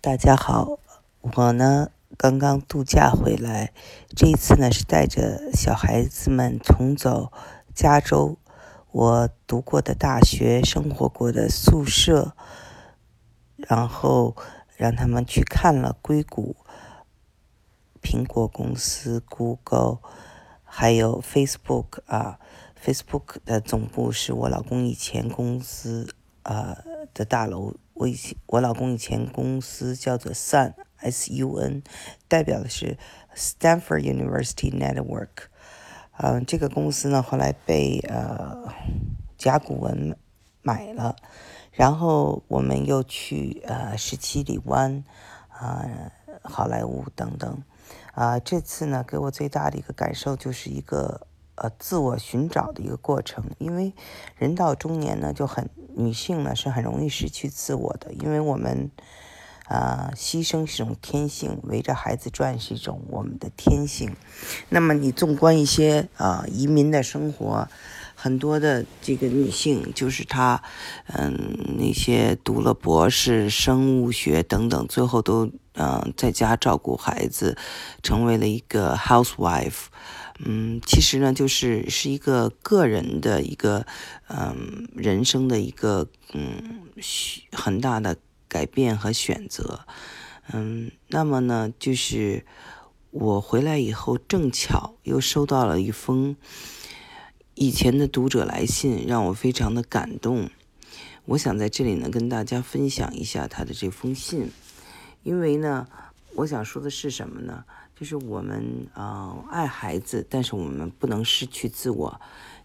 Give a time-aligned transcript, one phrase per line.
[0.00, 0.78] 大家好，
[1.20, 3.72] 我呢刚刚度假回来，
[4.14, 7.32] 这一次呢是带着小孩子们重走
[7.74, 8.36] 加州
[8.90, 12.34] 我读过的大学、生活过的宿舍，
[13.56, 14.36] 然后
[14.76, 16.56] 让他们去看了硅谷、
[18.02, 19.98] 苹果公司、Google，
[20.64, 22.38] 还有 Facebook 啊
[22.84, 26.76] ，Facebook 的总部是我老公以前公司呃
[27.14, 27.74] 的大楼。
[27.94, 31.82] 我以前我老公以前公司叫做 Sun S U N，
[32.26, 32.96] 代表的是
[33.36, 35.50] Stanford University Network。
[36.16, 38.72] 嗯，这个公司呢后来被呃
[39.36, 40.16] 甲骨文
[40.62, 41.16] 买了，
[41.70, 45.04] 然后我们又去呃十七里湾
[45.48, 45.86] 啊
[46.42, 47.62] 好莱坞等等
[48.14, 48.38] 啊。
[48.38, 53.94] 这次呢给我最大的一个感受就是一个呃自我寻找的一个过程，因为
[54.36, 55.68] 人到中年呢就很。
[55.94, 58.90] 女性呢是很容易失去自我的，因为我们，
[59.66, 64.14] 啊，牺牲是一种天性，围着孩子转是一种我们的天性。
[64.68, 67.68] 那么你纵观一些啊移民的生活，
[68.14, 70.62] 很多的这个女性就是她，
[71.06, 77.56] 嗯，那些读了博士、生物学等等，最后都嗯在家照顾孩子，
[78.02, 79.86] 成为了一个 housewife。
[80.38, 83.86] 嗯，其实呢，就是是一个个人的一个，
[84.28, 86.82] 嗯，人生的一个，嗯，
[87.52, 88.16] 很大的
[88.48, 89.86] 改变和选择。
[90.52, 92.44] 嗯，那么呢，就是
[93.10, 96.36] 我回来以后，正巧又收到了一封
[97.54, 100.50] 以前的读者来信，让我非常的感动。
[101.26, 104.50] 我想在这里呢，跟大家分享一下他的这封信，
[105.22, 105.86] 因为呢，
[106.34, 107.64] 我想说的是什么呢？
[108.02, 112.20] 就是我们啊爱孩子，但是我们不能失去自我。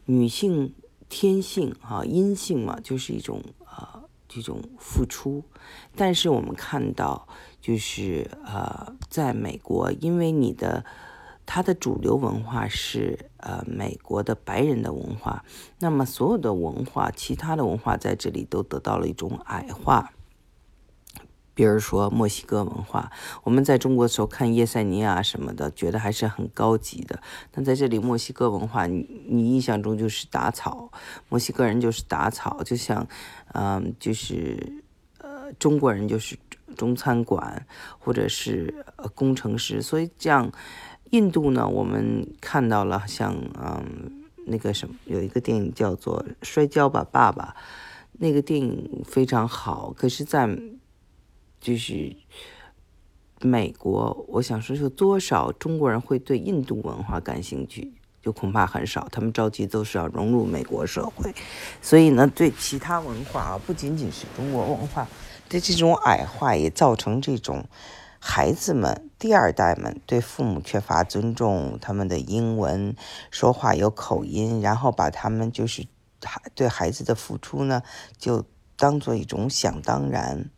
[0.06, 0.74] 女性
[1.10, 5.44] 天性啊阴性嘛，就是一种啊这种付出。
[5.96, 7.28] 但是我们看到，
[7.62, 10.84] 就是呃在美国，因为你的
[11.46, 15.46] 它的主流文化是呃美国的白人的文化，
[15.78, 20.12] 那么所有的文化，其他的文化在这里都得到了一种矮化。
[21.58, 27.20] 比如说墨西哥文化，我们在中国的时候看叶塞尼亚什么的，觉得还是很高级的。
[27.52, 30.92] 但在这里，墨西哥文化，你你印象中就是打草，
[31.30, 33.08] 墨西哥人就是打草，就像，
[33.54, 34.84] 嗯，就是
[35.18, 36.38] 呃，中国人就是
[36.76, 37.66] 中餐馆
[37.98, 39.82] 或者是呃工程师。
[39.82, 40.52] 所以这样，
[41.10, 47.56] 印度呢，我们看到了像嗯那个什么，有一个电影叫做《摔跤吧，爸爸》，
[48.20, 49.92] 那个电影非常好。
[49.98, 50.48] 可是，在
[51.60, 52.16] 就是
[53.42, 57.94] 美国，我想说，有多少中国人会对印度文化感兴趣？
[58.22, 59.08] 就恐怕很少。
[59.12, 61.34] 他们着急都是要融入美国社会，
[61.82, 65.08] 所以呢，对其他文化啊，不仅仅是中国文化，
[65.48, 67.70] 对这种矮化也造成这种
[68.20, 72.96] 孩子们第二代们对父母缺乏尊重，他们的英文
[73.32, 75.86] 说话有口音，然后把他们就是
[76.54, 77.82] 对孩子的付出呢，
[78.18, 78.44] 就
[78.76, 80.50] 当做一种想当然。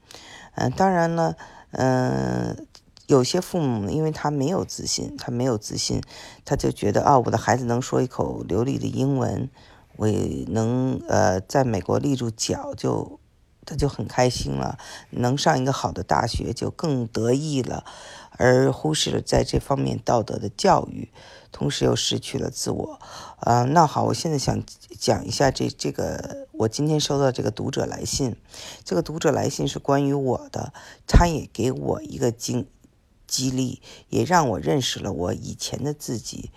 [0.60, 1.36] 嗯，当然了，
[1.72, 2.68] 嗯，
[3.08, 6.02] 有些父母因为他没有自信，他没有自信，
[6.44, 9.50] 他就觉得啊，我的孩子能说一口流利的英文，
[9.96, 13.20] 我也能呃在美国立住脚，就
[13.70, 14.80] 他就很开心了，
[15.12, 17.86] 能上一个好的大学就更得意了，
[18.32, 21.12] 而忽视了在这方面道德的教育，
[21.52, 23.00] 同时又失去了自我。
[23.42, 24.64] 啊，那好，我现在想
[24.98, 26.48] 讲一下这这个。
[26.54, 28.36] 我今天收到这个读者来信，
[28.84, 30.74] 这个读者来信是关于我的，
[31.08, 32.68] 他也给我一个激
[33.26, 36.52] 激励，也让我认识了我以前的自己。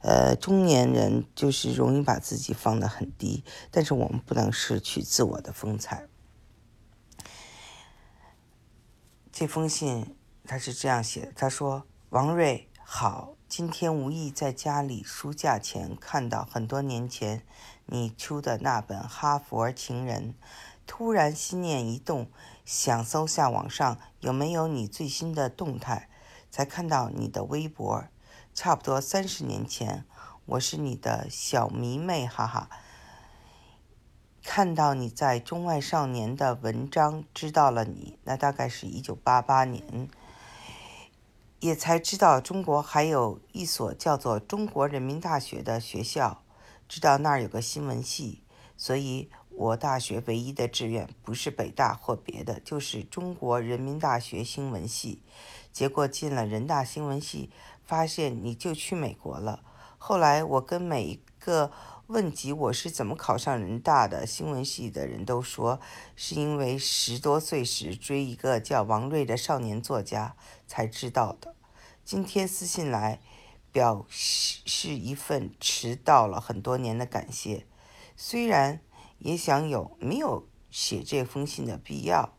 [0.00, 3.42] 呃，中年人就是容易把自己放得很低，
[3.72, 6.06] 但是我们不能失去自我的风采。
[9.38, 17.44] 这封信他是这样写的，他说：“王瑞好，今天无意在家里书架前看到很多年前。”
[17.86, 20.32] 你出的那本《哈佛情人》，
[20.88, 22.32] 突然心念一动，
[22.64, 26.08] 想搜下网上有没有你最新的动态，
[26.50, 28.02] 才看到你的微博。
[28.52, 30.04] 差不多三十年前，
[30.46, 32.68] 我是你的小迷妹，哈哈。
[34.50, 40.08] 看到你在《中外少年》的文章，知道了你，那大概是一九八八年，
[41.60, 46.42] 也才知道中国还有一所叫做中国人民大学的学校。
[46.88, 48.42] 知道那儿有个新闻系，
[48.74, 55.22] 所以我大学唯一的志愿不是北大或别的，就是中国人民大学新闻系。
[55.74, 57.50] 结果进了人大新闻系，
[57.84, 59.62] 发现你就去美国了。
[59.98, 61.70] 后来我跟每一个
[62.06, 65.78] 问及我是怎么考上人大的，新闻系的人都说
[66.16, 70.36] 是因为十多岁时追一个叫王瑞的少年作家
[70.66, 71.54] 才知道的。
[72.04, 73.20] 今天私信来，
[73.70, 77.66] 表示一份迟到了很多年的感谢。
[78.16, 78.80] 虽然
[79.18, 82.32] 也想有没有写这封信的必要，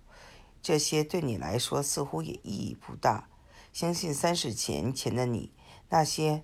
[0.62, 3.30] 这些对你来说似乎也意义不大。
[3.72, 5.54] 相信三十年前的你，
[5.90, 6.44] 那些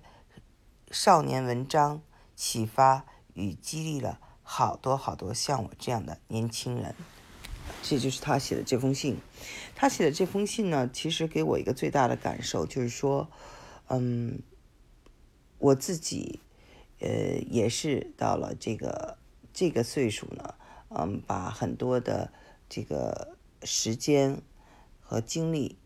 [0.90, 2.02] 少年文章
[2.34, 3.04] 启发。
[3.38, 6.94] 与激励了好多好多像我这样的年轻人，
[7.82, 9.18] 这就是他写的这封信。
[9.74, 13.28] 他写的这封信呢，其实给我一个最大的感受，就是说，
[13.88, 14.40] 嗯，
[15.58, 16.40] 我自己，
[17.00, 19.18] 呃，也是到了这个
[19.52, 20.54] 这个岁数呢，
[20.88, 22.32] 嗯，把很多的
[22.70, 24.40] 这个时间
[25.02, 25.76] 和精力。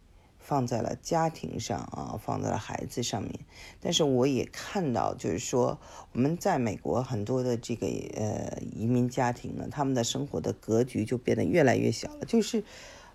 [0.50, 3.38] 放在了家庭上啊，放在了孩子上面。
[3.78, 5.78] 但是我也看到，就是说
[6.12, 12.24] 我们在美国很多的这个呃移民家庭呢，他们的生活的格局就变得越来越小了。
[12.24, 12.64] 就是，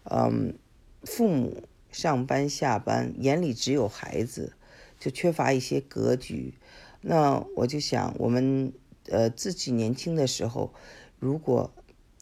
[0.06, 0.58] 嗯，
[1.04, 1.62] 父母
[1.92, 4.54] 上班下班，眼里只有孩子，
[4.98, 6.54] 就缺乏一些格局。
[7.02, 8.72] 那我就想，我们
[9.10, 10.74] 呃自己年轻的时候，
[11.20, 11.74] 如果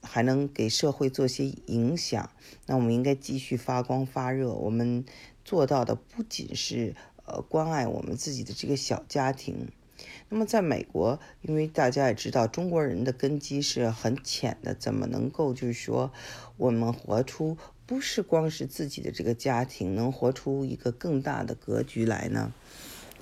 [0.04, 2.30] 还能给社会做些影响，
[2.66, 4.52] 那我们应该继续发光发热。
[4.52, 5.06] 我们
[5.46, 6.94] 做到的不仅是
[7.26, 9.70] 呃关爱我们自己的这个小家庭。
[10.28, 16.12] 那么在美国，因为大家也知道中国人的根基是很浅的，怎么能够就是说
[16.58, 22.52] 我们活出不是光是自己的这个家庭，能活出一个更大的格局来呢？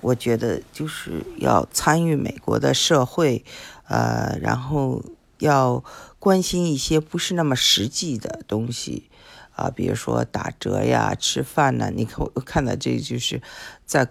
[0.00, 3.44] 我觉得就是要参与美国的社会，
[3.88, 5.02] 呃，然后。
[5.38, 5.82] 要
[6.22, 9.10] 关心一些不是那么实际的东西
[9.56, 11.90] 啊，比如说打折呀、吃饭呐。
[11.92, 13.42] 你看，我看到这就是
[13.84, 14.08] 在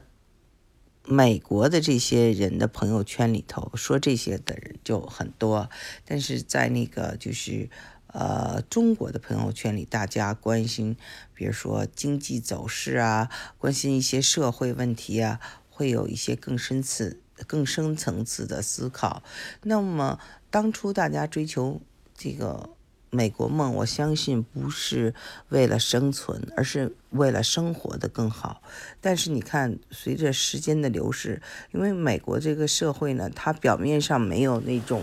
[1.06, 5.70] 美国的这些人的朋友圈里头说这些的人就很多，
[6.04, 7.70] 但是在那个就是
[8.08, 10.98] 呃中国的朋友圈里，大家关心，
[11.34, 19.24] 比如说经济走势啊，关心一些社会问题啊，会有一些更深次、更深层次的思考。
[19.62, 20.20] 那么。
[20.52, 21.80] 当初大家追求
[22.24, 22.70] 这个
[23.10, 25.16] 美国梦，我相信不是
[25.50, 28.62] 为了生存，而是为了生活的更好。
[29.02, 31.42] 但是你看，随着时间的流逝，
[31.72, 35.02] 因为美国这个社会呢，它表面上没有那种，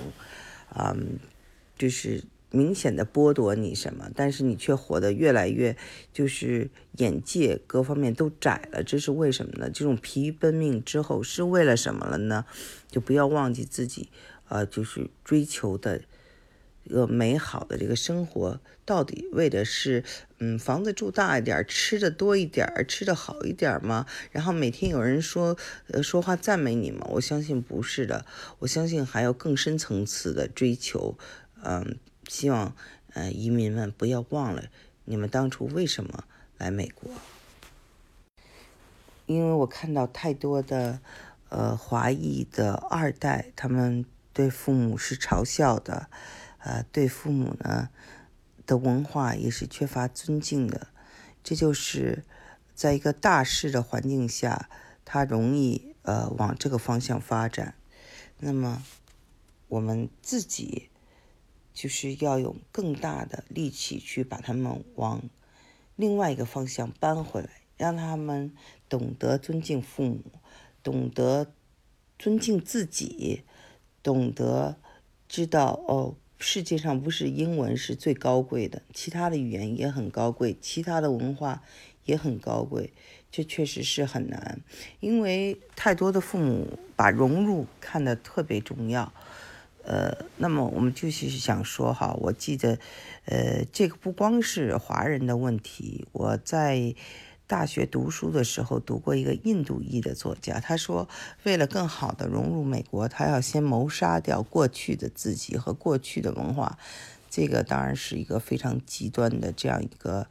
[0.77, 1.19] 嗯，
[1.77, 2.23] 就是
[2.53, 5.77] 明显的剥夺你什么，但是你却活得越来越，
[6.13, 8.85] 就是眼界各方面都窄了。
[8.85, 9.69] 这是为什么呢？
[9.69, 12.45] 这种疲于奔命之后是为了什么了呢？
[12.89, 14.09] 就不要忘记自己。
[14.51, 16.01] 呃，就是追求的
[16.89, 20.03] 一个美好的这个生活，到底为的是，
[20.39, 24.07] 嗯，房子住大一点，吃的多一点，吃的好一点吗？
[24.33, 25.55] 然后每天有人说，
[25.89, 27.07] 呃，说话赞美你吗？
[27.11, 28.25] 我相信不是的，
[28.61, 31.19] 我相信还有更深层次的追求。
[31.63, 32.75] 嗯，希望，
[33.13, 34.65] 呃，移民们不要忘了
[35.05, 36.25] 你们当初为什么
[36.57, 37.11] 来美国，
[39.27, 41.01] 因为我看到太多的，
[41.51, 44.07] 呃，华裔的二代，他们。
[44.31, 46.07] 对父母是嘲笑的，
[46.59, 47.89] 呃，对父母呢
[48.67, 50.89] 的文化也是缺乏尊敬的，
[51.43, 52.25] 这就是
[52.75, 54.69] 在一个大势的环境下，
[55.05, 57.75] 他容易呃往这个方向发展。
[58.39, 58.85] 那么
[59.69, 60.89] 我们自己
[61.73, 65.23] 就是要用更大的力气去把他们往
[65.97, 68.53] 另外一个方向搬回来，让他们
[68.89, 70.23] 懂得尊敬父母，
[70.83, 71.53] 懂得
[72.19, 73.45] 尊敬自己。
[74.01, 74.77] 懂得
[75.29, 81.63] 知道哦，世界上不是英文是最高贵的，其他的语言也很高贵，其他的文化
[82.05, 82.93] 也很高贵。
[83.31, 84.61] 这确实是很难，
[85.01, 89.13] 因为太多的父母把融入看得特别重要。
[89.85, 92.79] 呃，那么我们就是想说哈，我记得，
[93.27, 96.95] 呃，这个不光是华人的问题，我在。
[97.49, 101.09] 大学读书的时候，读过一个印度裔的作家，他说，
[101.45, 106.79] 为了更好的融入美国，他要先谋杀掉过去的自己和过去的文化。
[107.31, 110.29] 这个当然是一个非常极端的这样一个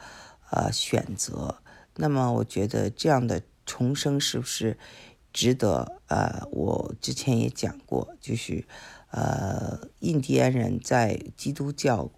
[0.52, 1.58] 呃选择。
[1.96, 4.78] 那么，我觉得这样的重生是不是
[5.34, 6.00] 值得？
[6.10, 8.64] 呃，我之前也讲过，就是
[9.10, 12.12] 呃，印第安人在基督教。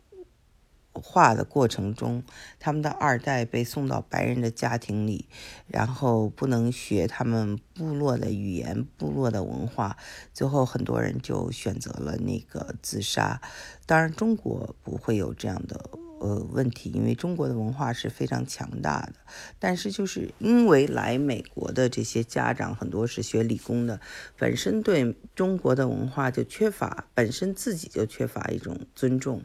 [0.94, 2.24] 化的过程中，
[2.60, 5.28] 他们的二代被送到白人的家庭里，
[5.68, 9.98] 然后不能学他们部落的语言、部落的文化，
[10.34, 13.42] 最后很多人就选择了那个自杀。
[13.86, 15.90] 当然，中国不会有这样的
[16.20, 19.14] 呃问题，因为中国的文化是非常强大的。
[19.58, 24.00] 但是就是因为来美国的这些家长很多是学理工的，
[24.38, 29.44] 本身对中国的文化就缺乏，本身自己就缺乏一种尊重，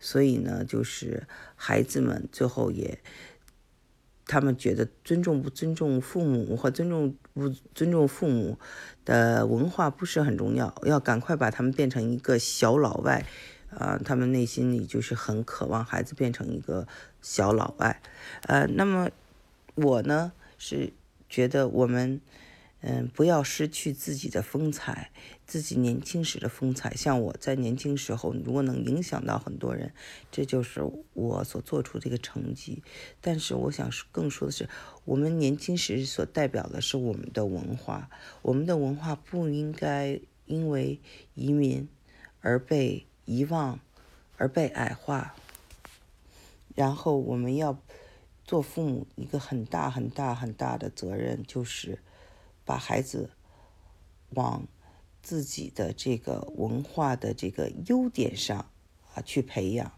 [0.00, 2.98] 所以呢，就是孩子们最后也。
[4.28, 8.58] 他们觉得尊重不尊重父母或尊重不尊重父母
[9.04, 13.24] 的文化不是很重要，要赶快把他们变成一个小老外，
[13.76, 16.88] 啊，他们内心里就是很渴望孩子变成一个
[17.22, 18.02] 小老外，
[18.42, 19.10] 呃，那么
[19.76, 20.92] 我呢是
[21.28, 22.20] 觉得我们。
[22.82, 25.10] 嗯，不要失去自己的风采，
[25.44, 26.94] 自己年轻时的风采。
[26.94, 29.92] 像我在年轻时候，如果能影响到很多人，
[30.30, 30.82] 这就是
[31.14, 32.84] 我所做出这个成绩。
[33.20, 34.68] 但是我想更说的是，
[35.04, 38.08] 我们年轻时所代表的是我们的文化，
[38.42, 41.00] 我们的文化不应该因为
[41.34, 41.88] 移民
[42.40, 43.78] 而被遗忘，
[44.38, 45.34] 而被矮化。
[46.74, 47.78] 然后我们要
[48.44, 51.98] 做父母一个很大很大很大的责任，就是。
[52.68, 53.30] 把孩子
[54.30, 54.66] 往
[55.22, 58.68] 自己的这个文化的这个优点上
[59.14, 59.92] 啊去培养，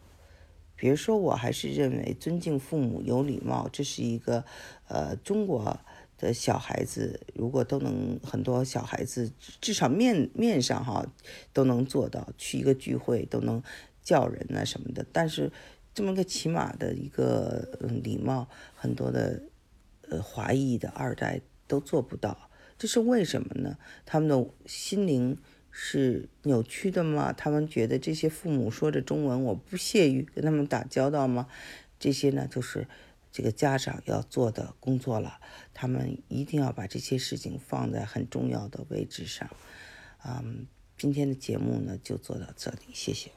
[0.77, 4.45] 比如说，我还是认为尊敬父母、有礼貌，这是一个
[4.87, 5.81] 呃中国
[6.19, 11.07] 的小孩子如果都能很多小孩子至少面面上哈
[11.53, 13.63] 都能做到，去一个聚会都能
[14.03, 15.51] 叫人啊什么的，但是
[15.95, 19.43] 这么个起码的一个礼貌，很多的
[20.09, 22.51] 呃华裔的二代都做不到。
[22.77, 23.77] 这是为什么呢？
[24.07, 25.37] 他们的心灵
[25.71, 27.33] 是扭曲的吗？
[27.33, 31.49] 他们觉得这些父母说着中文，我不屑于跟他们打交道吗？
[31.99, 32.87] 这些呢，就是
[33.31, 35.41] 这个家长要做的工作了。
[35.73, 39.49] 他们一定要把这些事情放在很重要的位置上。
[40.25, 40.67] 嗯，
[40.97, 43.31] 今天的节目呢，就做到这里，谢谢。